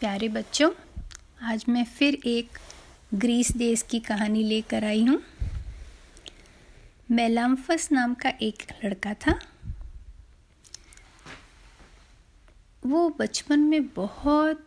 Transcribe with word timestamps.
प्यारे 0.00 0.28
बच्चों, 0.28 0.70
आज 1.42 1.64
मैं 1.68 1.84
फिर 1.84 2.14
एक 2.14 2.58
ग्रीस 3.14 3.52
देश 3.52 3.82
की 3.82 4.00
कहानी 4.00 4.42
लेकर 4.42 4.84
आई 4.84 5.04
हूँ। 5.04 5.22
मेलाम्फस 7.10 7.88
नाम 7.92 8.14
का 8.14 8.28
एक 8.28 8.62
लड़का 8.84 9.14
था। 9.14 9.40
वो 12.86 13.16
बचपन 13.18 13.60
में 13.60 13.88
बहुत 13.88 14.64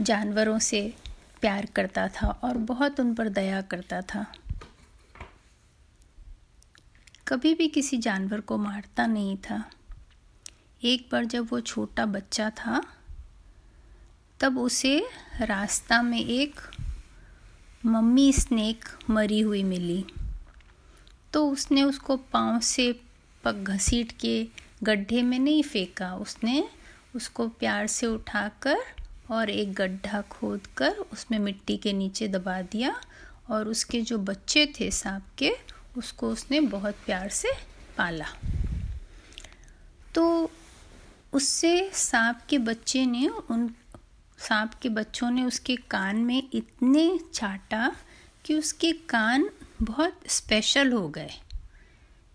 जानवरों 0.00 0.58
से 0.58 0.94
प्यार 1.40 1.66
करता 1.66 2.08
था 2.08 2.28
और 2.28 2.56
बहुत 2.56 3.00
उन 3.00 3.14
पर 3.14 3.28
दया 3.28 3.60
करता 3.60 4.00
था। 4.00 4.34
कभी 7.28 7.54
भी 7.54 7.68
किसी 7.68 7.96
जानवर 7.96 8.40
को 8.40 8.58
मारता 8.58 9.06
नहीं 9.06 9.36
था। 9.36 9.70
एक 10.84 11.08
बार 11.12 11.24
जब 11.24 11.48
वो 11.52 11.60
छोटा 11.60 12.06
बच्चा 12.06 12.50
था 12.50 12.82
तब 14.40 14.58
उसे 14.58 14.98
रास्ता 15.40 16.02
में 16.02 16.20
एक 16.20 16.60
मम्मी 17.86 18.32
स्नेक 18.32 18.84
मरी 19.10 19.40
हुई 19.40 19.62
मिली। 19.62 20.04
तो 21.32 21.50
उसने 21.50 21.82
उसको 21.82 22.16
पाँव 22.16 22.60
से 22.60 23.00
पग 23.44 23.64
घसीट 23.64 24.12
के 24.12 24.48
गड्ढे 24.82 25.22
में 25.22 25.38
नहीं 25.38 25.62
फेंका। 25.62 26.14
उसने 26.14 26.68
उसको 27.16 27.48
प्यार 27.48 27.86
से 27.86 28.06
उठाकर 28.06 28.78
और 29.30 29.50
एक 29.50 29.74
गड्ढा 29.74 30.20
खोद 30.20 30.66
कर 30.76 30.90
उसमें 30.90 31.38
मिट्टी 31.38 31.76
के 31.76 31.92
नीचे 31.92 32.28
दबा 32.28 32.62
दिया 32.62 33.00
और 33.50 33.68
उसके 33.68 34.00
जो 34.00 34.18
बच्चे 34.18 34.66
थे 34.80 34.90
सांप 34.90 35.24
के, 35.38 35.52
उसको 35.96 36.30
उसने 36.30 36.60
बहुत 36.60 36.94
प्यार 37.06 37.28
से 37.28 37.48
पाला। 37.98 38.26
तो 40.14 40.50
उससे 41.32 41.90
सांप 41.92 42.40
के 42.48 42.58
बच्चे 42.58 43.06
ने 43.06 43.28
उन 43.28 43.68
सांप 44.38 44.74
के 44.74 44.88
बच्चों 44.88 45.30
ने 45.30 45.44
उसके 45.44 45.76
कान 45.90 46.16
में 46.16 46.42
इतने 46.52 47.18
चाटा 47.34 47.90
कि 48.44 48.54
उसके 48.54 48.92
कान 49.08 49.48
बहुत 49.82 50.20
स्पेशल 50.26 50.92
हो 50.92 51.08
गए 51.08 51.30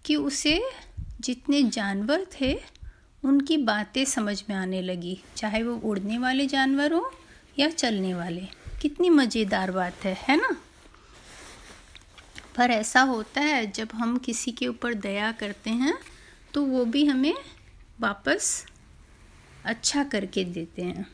कि 0.06 0.16
उसे 0.16 0.62
जितने 1.22 1.62
जानवर 1.64 2.26
थे, 2.42 2.54
उनकी 3.24 3.58
बातें 3.58 4.04
समझ 4.06 4.44
में 4.50 4.56
आने 4.56 4.82
लगी। 4.82 5.18
चाहे 5.36 5.64
वो 5.64 5.76
उड़ने 5.90 6.18
वाले 6.18 6.48
जानवर 6.48 6.94
हो 6.94 7.12
या 7.60 7.70
चलने 7.70 8.14
वाले, 8.14 8.48
कितनी 8.82 9.10
मज़ेदार 9.10 9.72
बात 9.72 10.06
है 10.06 10.18
है 10.22 10.38
ना? 10.38 10.56
पर 12.58 12.72
ऐसा 12.72 13.02
होता 13.02 13.42
है, 13.42 13.66
जब 13.72 13.90
हम 13.94 14.18
किसी 14.18 14.52
के 14.52 14.68
ऊपर 14.68 14.94
दया 14.94 15.32
करते 15.32 15.70
हैं 15.70 15.98
तो 16.54 16.64
वो 16.64 16.86
भी 16.86 17.06
हमें 17.06 17.34
वापस 18.00 18.66
अच्छा 19.66 20.04
करके 20.04 20.44
देते 20.46 20.82
हैं। 20.82 21.06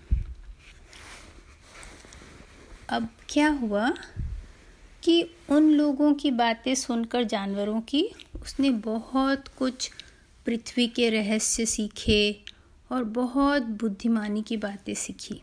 अब 2.90 3.10
क्या 3.30 3.50
हुआ 3.50 3.94
कि 5.04 5.30
उन 5.50 5.72
लोगों 5.72 6.14
की 6.14 6.32
बातें 6.32 6.76
सुनकर 6.76 7.24
जानवरों 7.24 7.82
की 7.82 8.10
उसने 8.42 8.70
बहुत 8.70 9.48
कुछ 9.48 9.92
पृथ्वी 10.46 10.88
के 10.88 11.10
रहस्य 11.10 11.66
सीखे 11.66 12.44
और 12.92 13.04
बहुत 13.04 13.64
बुद्धिमानी 13.64 14.42
की 14.42 14.58
बातें 14.58 14.94
सीखी। 14.94 15.42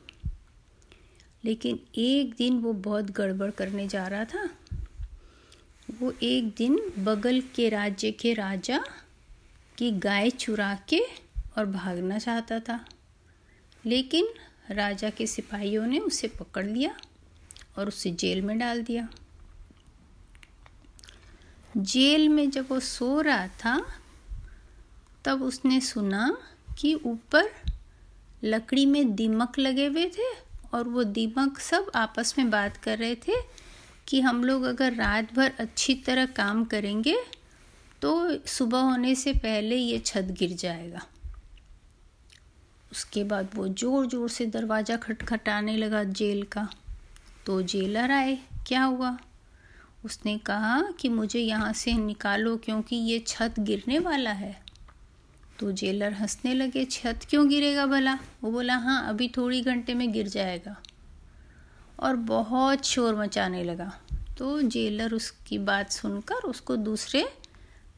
लेकिन 1.45 1.81
एक 1.95 2.35
दिन 2.35 2.59
वो 2.59 2.73
बहुत 2.73 3.05
गड़बड़ 3.05 3.51
करने 3.51 3.89
जा 3.89 4.07
रहा 4.07 4.25
था। 4.25 4.51
वो 6.01 6.15
एक 6.23 6.49
दिन 6.49 6.93
बगल 6.99 7.41
के 7.41 7.69
राज्य 7.69 8.11
के 8.11 8.35
राजा 8.35 8.85
की 9.79 9.91
गाय 9.91 10.31
चुरा 10.31 10.79
के 10.89 11.01
और 11.59 11.67
भागना 11.67 12.19
चाहता 12.19 12.61
था। 12.61 12.85
लेकिन 13.87 14.29
राजा 14.71 15.11
के 15.11 15.27
सिपाहियों 15.27 15.87
ने 15.87 15.99
उसे 15.99 16.29
पकड़ 16.29 16.67
लिया। 16.67 16.97
और 17.79 17.89
उसे 17.89 18.11
जेल 18.13 18.43
में 18.43 18.59
डाल 18.59 18.83
दिया। 18.83 19.09
जेल 21.75 22.29
में 22.29 22.51
जब 22.51 22.67
वो 22.71 22.79
सो 22.81 23.21
रहा 23.21 23.47
था, 23.57 23.81
तब 25.25 25.43
उसने 25.43 25.81
सुना 25.83 26.37
कि 26.79 26.95
ऊपर 26.97 27.51
लकड़ी 28.45 28.87
में 28.87 29.15
दीमक 29.15 29.59
लगे 29.59 29.87
हुए 29.87 30.05
थे 30.09 30.31
और 30.75 30.89
वो 30.89 31.05
दीमक 31.05 31.59
सब 31.61 31.91
आपस 31.95 32.35
में 32.39 32.51
बात 32.51 32.77
कर 32.77 32.99
रहे 32.99 33.15
थे 33.19 33.41
कि 34.09 34.21
हम 34.21 34.43
लोग 34.45 34.63
अगर 34.65 34.95
रात 34.95 35.33
भर 35.35 35.53
अच्छी 35.61 35.95
तरह 36.07 36.27
काम 36.37 36.65
करेंगे 36.65 37.17
तो 38.03 38.39
सुबह 38.47 38.79
होने 38.81 39.15
से 39.15 39.33
पहले 39.35 39.77
ये 39.77 39.99
छत 39.99 40.35
गिर 40.39 40.53
जाएगा। 40.55 41.01
उसके 42.93 43.25
बाद 43.25 43.51
वो 43.55 43.67
ज़ोर 43.69 44.07
ज़ोर 44.07 44.29
से 44.29 44.47
दरवाज़ा 44.47 44.97
खटखटाने 44.97 45.77
लगा 45.77 46.03
जेल 46.05 46.43
का। 46.53 46.69
तो 47.47 47.63
जेलर 47.63 48.11
आए। 48.11 48.39
क्या 48.67 48.85
हुआ? 48.85 49.19
उसने 50.05 50.39
कहा 50.39 50.83
कि 51.01 51.09
मुझे 51.09 51.41
यहाँ 51.41 51.73
से 51.73 51.93
निकालो 51.93 52.57
क्योंकि 52.57 52.97
ये 52.97 53.25
छत 53.27 53.55
गिरने 53.59 53.99
वाला 53.99 54.31
है। 54.31 54.63
तो 55.61 55.73
जेलर 55.73 56.13
हंसने 56.13 56.55
लगे, 56.55 56.85
छत 56.85 57.21
क्यों 57.31 57.49
गिरेगा 57.49 57.87
भला? 57.87 58.15
वो 58.15 58.51
बोला 58.51 58.77
हाँ 58.77 59.09
अभी 59.09 59.29
थोड़ी 59.29 59.61
घंटे 59.61 59.95
में 59.95 60.13
गिर 60.13 60.29
जाएगा। 60.29 60.77
और 62.01 62.17
बहुत 62.17 62.85
शोर 62.85 63.15
मचाने 63.15 63.65
लगा। 63.65 64.01
तो 64.39 64.63
जेलर 64.63 65.15
उसकी 65.15 65.59
बात 65.59 65.91
सुनकर 65.91 66.35
उसको 66.35 66.77
दूसरे 66.77 67.29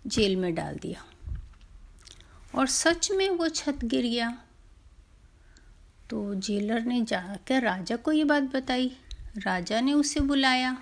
जेल 0.07 0.37
में 0.37 0.55
डाल 0.55 0.77
दिया। 0.77 1.05
और 2.55 2.67
सच 2.67 3.11
में 3.11 3.31
वो 3.31 3.49
छत 3.49 3.79
गिर 3.85 4.03
गया। 4.03 4.39
तो 6.11 6.35
जेलर 6.35 6.81
ने 6.81 7.03
जाकर 7.03 7.63
राजा 7.63 7.97
को 7.97 8.13
ये 8.13 8.25
बात 8.25 8.43
बताई। 8.43 8.97
राजा 9.39 9.81
ने 9.81 9.93
उसे 9.93 10.21
बुलाया। 10.21 10.77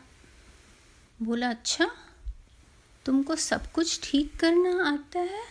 बोला 1.20 1.48
अच्छा 1.50 1.90
तुमको 3.06 3.36
सब 3.36 3.70
कुछ 3.72 4.00
ठीक 4.02 4.34
करना 4.36 4.70
आता 4.84 5.20
है 5.20 5.42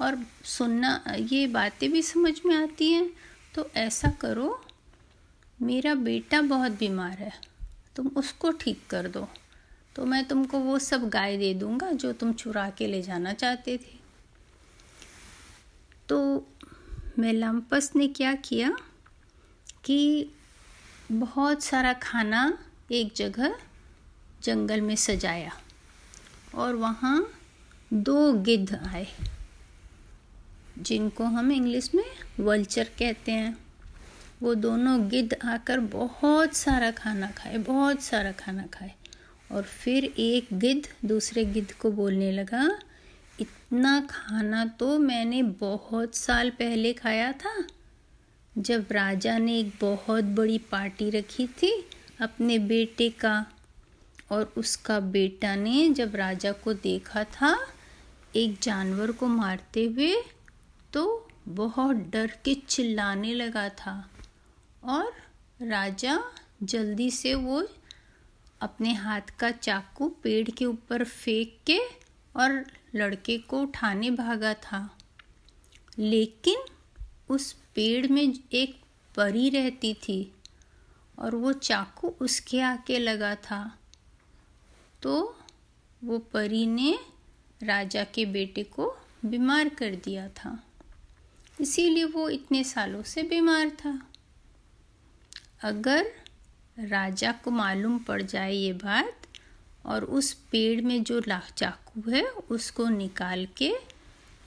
और 0.00 0.18
सुनना, 0.44 1.02
ये 1.18 1.46
बातें 1.46 1.90
भी 1.92 2.02
समझ 2.02 2.34
में 2.46 2.54
आती 2.56 2.90
हैं 2.92 3.10
तो 3.54 3.68
ऐसा 3.76 4.10
करो, 4.20 4.60
मेरा 5.60 5.94
बेटा 5.94 6.40
बहुत 6.42 6.72
बीमार 6.72 7.18
है, 7.18 7.32
तुम 7.96 8.08
उसको 8.16 8.50
ठीक 8.52 8.86
कर 8.90 9.08
दो। 9.08 9.28
तो 9.96 10.04
मैं 10.04 10.24
तुमको 10.24 10.58
वो 10.58 10.78
सब 10.78 11.08
गाय 11.08 11.36
दे 11.36 11.52
दूँगा 11.54 11.90
जो 11.92 12.12
तुम 12.12 12.32
चुरा 12.32 12.68
के 12.70 12.86
ले 12.86 13.02
जाना 13.02 13.32
चाहते 13.32 13.76
थे। 13.76 13.96
तो 16.08 16.46
मेलाम्पस 17.18 17.90
ने 17.96 18.08
क्या 18.08 18.34
किया 18.34 18.76
कि 19.84 20.30
बहुत 21.10 21.62
सारा 21.62 21.92
खाना 21.92 22.40
एक 22.92 23.12
जगह 23.16 23.54
जंगल 24.42 24.80
में 24.80 24.94
सजाया 24.96 25.52
और 26.54 26.74
वहाँ 26.74 27.28
दो 27.92 28.32
गिद्ध 28.32 28.74
आए, 28.76 29.06
जिनको 30.78 31.24
हम 31.26 31.52
इंग्लिश 31.52 31.90
में 31.94 32.04
वल्चर 32.40 32.90
कहते 32.98 33.32
हैं। 33.32 33.56
वो 34.42 34.54
दोनों 34.56 35.08
गिद्ध 35.08 35.36
आकर 35.44 35.80
बहुत 35.80 36.54
सारा 36.54 36.90
खाना 36.90 37.30
खाए, 37.30 37.58
बहुत 37.58 38.02
सारा 38.02 38.32
खाना 38.32 38.66
खाए 38.66 38.92
और 39.52 39.62
फिर 39.62 40.04
एक 40.04 40.48
गिद्ध 40.52 41.08
दूसरे 41.08 41.44
गिद्ध 41.44 41.70
को 41.72 41.90
बोलने 41.92 42.30
लगा, 42.32 42.68
इतना 43.40 44.00
खाना 44.10 44.64
तो 44.78 44.98
मैंने 44.98 45.42
बहुत 45.42 46.14
साल 46.14 46.50
पहले 46.50 46.92
खाया 46.92 47.32
था 47.32 47.56
जब 48.58 48.86
राजा 48.92 49.36
ने 49.38 49.58
एक 49.58 49.72
बहुत 49.80 50.24
बड़ी 50.24 50.58
पार्टी 50.70 51.08
रखी 51.10 51.46
थी 51.46 51.70
अपने 52.20 52.58
बेटे 52.58 53.08
का, 53.10 53.46
और 54.32 54.52
उसका 54.56 54.98
बेटा 55.00 55.54
ने 55.56 55.88
जब 55.88 56.16
राजा 56.16 56.52
को 56.52 56.72
देखा 56.74 57.24
था 57.24 57.56
एक 58.36 58.58
जानवर 58.62 59.12
को 59.12 59.26
मारते 59.26 59.84
हुए 59.84 60.14
तो 60.92 61.28
बहुत 61.48 61.96
डर 62.12 62.32
के 62.44 62.54
चिल्लाने 62.54 63.34
लगा 63.34 63.68
था। 63.68 63.94
और 64.84 65.12
राजा 65.62 66.18
जल्दी 66.62 67.10
से 67.10 67.34
वो 67.34 67.62
अपने 68.60 68.92
हाथ 68.94 69.30
का 69.38 69.50
चाकू 69.50 70.08
पेड़ 70.22 70.48
के 70.50 70.64
ऊपर 70.64 71.04
फेंक 71.04 71.56
के 71.66 71.78
और 72.34 72.64
लड़के 72.94 73.38
को 73.38 73.60
उठाने 73.60 74.10
भागा 74.10 74.54
था। 74.54 74.88
लेकिन 75.98 76.64
उस 77.30 77.52
पेड़ 77.52 78.06
में 78.06 78.34
एक 78.52 78.80
परी 79.16 79.48
रहती 79.50 79.94
थी 79.94 80.32
और 81.18 81.34
वो 81.34 81.52
चाकू 81.52 82.08
उसके 82.08 82.60
आके 82.60 82.98
लगा 82.98 83.34
था। 83.34 83.78
तो 85.02 85.38
वो 86.04 86.18
परी 86.18 86.66
ने 86.66 86.98
राजा 87.62 88.04
के 88.04 88.26
बेटे 88.26 88.62
को 88.62 88.96
बीमार 89.24 89.68
कर 89.68 89.94
दिया 89.94 90.28
था। 90.28 90.64
इसीलिए 91.60 92.04
वो 92.04 92.28
इतने 92.28 92.64
सालों 92.64 93.02
से 93.02 93.22
बीमार 93.22 93.70
था। 93.70 94.06
अगर 95.62 96.12
राजा 96.78 97.32
को 97.32 97.50
मालूम 97.50 97.98
पड़ 97.98 98.22
जाए 98.22 98.54
ये 98.54 98.72
बात 98.72 99.20
और 99.86 100.04
उस 100.04 100.32
पेड़ 100.32 100.80
में 100.80 101.02
जो 101.02 101.20
चाकू 101.56 102.10
है, 102.10 102.22
उसको 102.24 102.88
निकाल 102.88 103.48
के 103.56 103.74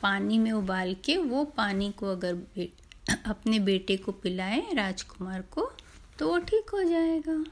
पानी 0.01 0.39
में 0.39 0.51
उबाल 0.51 0.95
के 1.05 1.17
वो 1.17 1.43
पानी 1.45 1.91
को 1.91 2.07
अगर 2.07 2.37
अपने 3.25 3.59
बेटे 3.59 3.97
को 3.97 4.11
पिलाएँ, 4.11 4.73
राजकुमार 4.73 5.41
को 5.41 5.71
तो 6.19 6.27
वो 6.27 6.37
ठीक 6.37 6.69
हो 6.69 6.83
जाएगा। 6.83 7.45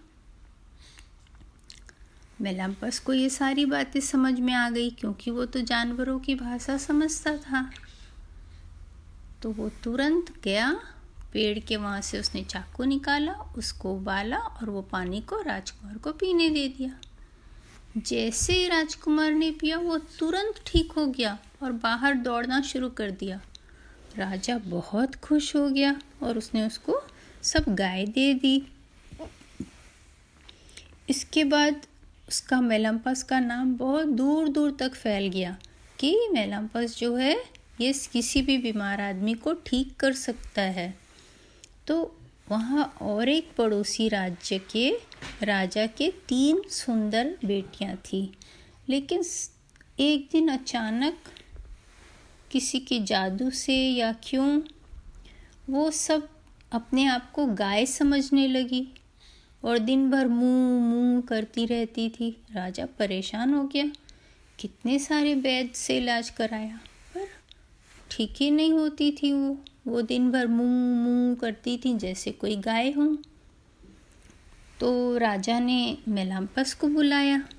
मेलाम्पस 2.41 2.99
को 2.99 3.13
ये 3.13 3.29
सारी 3.29 3.65
बातें 3.65 3.99
समझ 3.99 4.39
में 4.39 4.53
आ 4.53 4.69
गई, 4.69 4.89
क्योंकि 4.89 5.31
वो 5.31 5.45
तो 5.45 5.61
जानवरों 5.61 6.19
की 6.19 6.35
भाषा 6.35 6.77
समझता 6.77 7.37
था। 7.37 7.69
तो 9.41 9.51
वो 9.51 9.69
तुरंत 9.69 10.33
गया, 10.43 10.81
पेड़ 11.33 11.59
के 11.59 11.77
वहाँ 11.77 12.01
से 12.01 12.19
उसने 12.19 12.43
चाकू 12.43 12.83
निकाला, 12.83 13.33
उसको 13.33 13.93
उबाला 13.93 14.37
और 14.37 14.69
वो 14.69 14.81
पानी 14.81 15.21
को 15.21 15.41
राजकुमार 15.41 15.97
को 15.97 16.11
पीने 16.11 16.49
दे 16.49 16.67
दिया। 16.67 16.99
जैसे 17.97 18.53
ही 18.53 18.67
राजकुमार 18.67 19.31
ने 19.31 19.51
पिया, 19.51 19.77
वो 19.77 19.97
तुरंत 19.97 20.61
ठीक 20.65 20.91
हो 20.91 21.05
गया 21.05 21.37
और 21.63 21.71
बाहर 21.71 22.13
दौड़ना 22.13 22.61
शुरू 22.61 22.89
कर 22.89 23.11
दिया। 23.11 23.39
राजा 24.17 24.57
बहुत 24.57 25.15
खुश 25.15 25.55
हो 25.55 25.69
गया 25.69 25.95
और 26.23 26.37
उसने 26.37 26.65
उसको 26.67 27.01
सब 27.43 27.65
गाय 27.69 28.05
दे 28.05 28.33
दी। 28.33 28.61
इसके 31.09 31.43
बाद 31.43 31.81
उसका 32.29 32.61
मेलम्पस 32.61 33.23
का 33.23 33.39
नाम 33.39 33.75
बहुत 33.77 34.07
दूर 34.07 34.47
दूर 34.47 34.75
तक 34.79 34.95
फैल 34.95 35.27
गया 35.27 35.57
कि 35.99 36.27
मेलम्पस 36.31 36.97
जो 36.97 37.15
है, 37.15 37.35
ये 37.81 37.93
किसी 38.13 38.41
भी 38.41 38.57
बीमार 38.57 39.01
आदमी 39.01 39.33
को 39.33 39.53
ठीक 39.65 39.95
कर 39.95 40.13
सकता 40.13 40.61
है। 40.61 40.93
तो 41.87 42.18
वहाँ 42.51 42.83
और 43.01 43.29
एक 43.29 43.51
पड़ोसी 43.57 44.07
राज्य 44.09 44.59
के 44.71 44.89
राजा 45.43 45.85
के 45.87 46.09
तीन 46.27 46.61
सुंदर 46.69 47.37
बेटियाँ 47.45 47.95
थीं। 48.05 48.27
लेकिन 48.89 49.23
एक 49.99 50.27
दिन 50.31 50.47
अचानक 50.47 51.17
किसी 52.51 52.79
के 52.79 52.99
जादू 52.99 53.49
से 53.49 53.75
या 53.75 54.11
क्यों, 54.23 54.61
वो 55.69 55.89
सब 55.91 56.27
अपने 56.71 57.05
आप 57.05 57.31
को 57.31 57.45
गाय 57.45 57.85
समझने 57.85 58.47
लगी 58.47 58.87
और 59.63 59.77
दिन 59.79 60.09
भर 60.11 60.27
मुँह 60.27 60.81
मुँह 60.83 61.21
करती 61.21 61.65
रहती 61.65 62.09
थी। 62.09 62.29
राजा 62.51 62.85
परेशान 62.99 63.53
हो 63.53 63.63
गया। 63.63 63.85
कितने 64.59 64.99
सारे 64.99 65.33
वैद्य 65.35 65.73
से 65.73 65.97
इलाज 65.97 66.29
कराया, 66.29 66.79
पर 67.15 67.27
ठीक 68.11 68.33
ही 68.39 68.51
नहीं 68.51 68.71
होती 68.73 69.11
थी 69.11 69.31
वो। 69.33 69.57
वो 69.87 70.01
दिन 70.01 70.31
भर 70.31 70.47
मुँह 70.47 71.03
मुँह 71.03 71.35
करती 71.35 71.77
थी 71.77 71.97
जैसे 71.97 72.31
कोई 72.31 72.55
गाय 72.55 72.91
हो। 72.91 73.17
तो 74.79 75.17
राजा 75.17 75.59
ने 75.59 75.97
मेलाम्पस 76.07 76.73
को 76.73 76.87
बुलाया। 76.87 77.49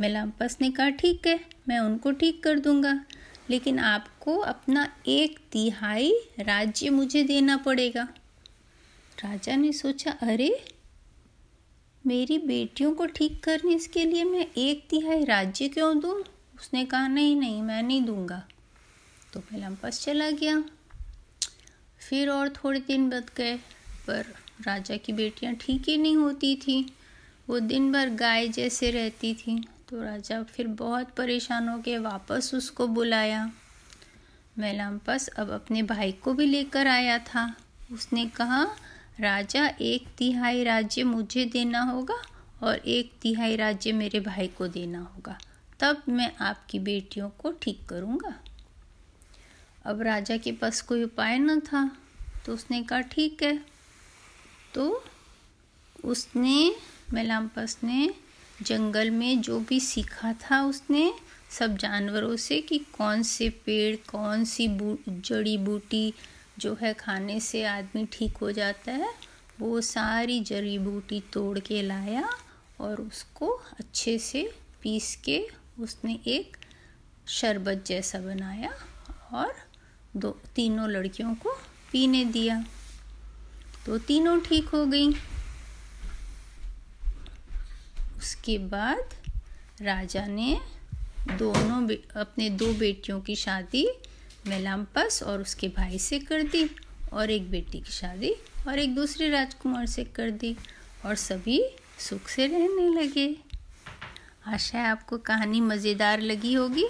मेलाम्पस 0.00 0.58
ने 0.60 0.70
कहा, 0.70 0.90
ठीक 0.90 1.26
है, 1.26 1.40
मैं 1.68 1.78
उनको 1.78 2.12
ठीक 2.12 2.42
कर 2.42 2.58
दूँगा, 2.58 3.04
लेकिन 3.50 3.78
आपको 3.78 4.36
अपना 4.36 4.96
एक 5.06 5.38
तिहाई 5.52 6.12
राज्य 6.38 6.90
मुझे 6.90 7.24
देना 7.24 7.56
पड़ेगा। 7.56 8.08
राजा 9.24 9.56
ने 9.56 9.72
सोचा, 9.72 10.10
अरे, 10.10 10.64
मेरी 12.06 12.38
बेटियों 12.38 12.94
को 12.94 13.06
ठीक 13.06 13.44
करने 13.44 13.78
के 13.78 14.04
लिए 14.04 14.24
मैं 14.24 14.46
एक 14.56 14.86
तिहाई 14.90 15.24
राज्य 15.24 15.68
क्यों 15.68 16.00
दूँ? 16.00 16.20
उसने 16.60 16.84
कहा, 16.84 17.08
नहीं 17.08 17.36
नहीं, 17.36 17.62
मैं 17.62 17.82
नहीं 17.82 18.02
दूँगा। 18.02 18.48
तो 19.32 19.40
मेलाम्पस 19.52 20.04
चला 20.04 20.30
गया। 20.30 20.64
फिर 22.00 22.30
और 22.30 22.48
थोड़े 22.54 22.80
दिन 22.80 23.08
बद 23.10 23.30
गए, 23.36 23.56
पर 24.06 24.34
राजा 24.66 24.96
की 24.96 25.12
बेटियाँ 25.12 25.54
ठीक 25.54 25.88
ही 25.88 25.96
नहीं 25.96 26.16
होती 26.16 26.54
थी। 26.56 26.84
वो 27.48 27.58
दिन 27.60 27.90
भर 27.92 28.08
गाय 28.14 28.48
जैसे 28.48 28.90
रहती 28.90 29.34
थी 29.34 29.58
तो 29.90 30.02
राजा 30.02 30.42
फिर 30.42 30.66
बहुत 30.66 31.10
परेशान 31.10 31.68
हो 31.68 31.78
गए 31.78 31.98
वापस 31.98 32.50
उसको 32.54 32.86
बुलाया। 32.88 33.50
मेलाम्पस 34.58 35.28
अब 35.28 35.50
अपने 35.50 35.82
भाई 35.82 36.12
को 36.14 36.32
भी 36.34 36.46
लेकर 36.46 36.86
आया 36.86 37.18
था। 37.18 37.54
उसने 37.92 38.26
कहा, 38.26 38.62
राजा, 39.20 39.66
एक 39.80 40.06
तिहाई 40.18 40.64
राज्य 40.64 41.04
मुझे 41.04 41.44
देना 41.44 41.80
होगा 41.82 42.22
और 42.62 42.76
एक 42.76 43.12
तिहाई 43.22 43.56
राज्य 43.56 43.92
मेरे 43.92 44.20
भाई 44.20 44.46
को 44.48 44.68
देना 44.68 45.00
होगा। 45.06 45.38
तब 45.80 46.02
मैं 46.08 46.30
आपकी 46.40 46.78
बेटियों 46.78 47.28
को 47.38 47.52
ठीक 47.52 47.84
करूँगा। 47.88 48.34
अब 49.86 50.02
राजा 50.02 50.36
के 50.36 50.52
पास 50.52 50.80
कोई 50.80 51.04
उपाय 51.04 51.38
न 51.38 51.60
था 51.60 51.96
तो 52.46 52.54
उसने 52.54 52.82
कहा, 52.82 53.00
ठीक 53.00 53.42
है। 53.42 53.60
तो 54.74 55.04
उसने, 56.04 56.76
मेलाम्पस 57.12 57.76
ने, 57.84 58.14
जंगल 58.62 59.10
में 59.10 59.40
जो 59.40 59.60
भी 59.60 59.80
सीखा 59.80 60.32
था 60.32 60.62
उसने, 60.62 61.12
सब 61.50 61.76
जानवरों 61.76 62.36
से 62.36 62.60
कि 62.60 62.78
कौन 62.78 63.22
से 63.22 63.48
पेड़, 63.48 63.96
कौन 64.10 64.44
सी 64.44 64.68
बू, 64.68 64.98
जड़ी 65.08 65.58
बूटी 65.58 66.14
जो 66.58 66.74
है 66.74 66.94
खाने 66.94 67.40
से 67.40 67.64
आदमी 67.64 68.06
ठीक 68.12 68.36
हो 68.36 68.52
जाता 68.52 68.92
है, 68.92 69.14
वो 69.60 69.80
सारी 69.80 70.40
जड़ी 70.40 70.78
बूटी 70.78 71.22
तोड़ 71.32 71.58
के 71.58 71.82
लाया 71.82 72.28
और 72.80 73.00
उसको 73.00 73.48
अच्छे 73.50 74.18
से 74.18 74.50
पीस 74.82 75.16
के 75.24 75.48
उसने 75.80 76.20
एक 76.26 76.56
शरबत 77.28 77.84
जैसा 77.86 78.18
बनाया 78.18 78.72
और 79.32 79.69
दो, 80.16 80.30
तीनों 80.54 80.88
लड़कियों 80.88 81.34
को 81.34 81.50
पीने 81.92 82.24
दिया। 82.24 82.64
तो 83.86 83.98
तीनों 83.98 84.40
ठीक 84.40 84.68
हो 84.68 84.84
गई। 84.86 85.08
उसके 88.18 88.58
बाद 88.58 89.14
राजा 89.82 90.26
ने 90.26 90.60
दोनों 91.38 91.96
अपने 92.20 92.48
दो 92.50 92.72
बेटियों 92.74 93.20
की 93.20 93.36
शादी 93.36 93.86
मेलाम्पस 94.46 95.22
और 95.22 95.40
उसके 95.40 95.68
भाई 95.68 95.98
से 95.98 96.18
कर 96.18 96.42
दी 96.42 96.68
और 97.12 97.30
एक 97.30 97.50
बेटी 97.50 97.80
की 97.80 97.92
शादी 97.92 98.34
और 98.68 98.78
एक 98.78 98.94
दूसरे 98.94 99.28
राजकुमार 99.30 99.86
से 99.86 100.04
कर 100.04 100.30
दी 100.30 100.56
और 101.06 101.14
सभी 101.14 101.62
सुख 101.98 102.28
से 102.28 102.46
रहने 102.46 102.88
लगे। 102.94 103.36
आशा 104.46 104.78
है 104.78 104.86
आपको 104.86 105.18
कहानी 105.18 105.60
मज़ेदार 105.60 106.20
लगी 106.20 106.54
होगी 106.54 106.86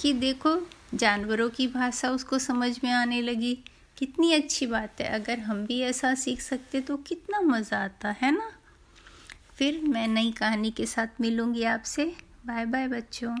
कि 0.00 0.12
देखो 0.12 0.54
जानवरों 0.94 1.50
की 1.50 1.66
भाषा 1.66 2.10
उसको 2.10 2.38
समझ 2.38 2.80
में 2.84 2.90
आने 2.90 3.22
लगी। 3.22 3.58
कितनी 3.98 4.32
अच्छी 4.32 4.66
बात 4.66 5.00
है। 5.00 5.08
अगर 5.08 5.38
हम 5.38 5.66
भी 5.66 5.80
ऐसा 5.80 6.14
सीख 6.14 6.40
सकते 6.40 6.80
तो 6.80 6.96
कितना 6.96 7.40
मज़ा 7.40 7.84
आता, 7.84 8.10
है 8.10 8.32
ना? 8.32 8.50
फिर 9.54 9.80
मैं 9.82 10.08
नई 10.08 10.32
कहानी 10.32 10.70
के 10.70 10.86
साथ 10.86 11.20
मिलूँगी 11.20 11.62
आपसे। 11.62 12.04
बाय 12.46 12.66
बाय 12.66 12.88
बच्चों। 12.88 13.36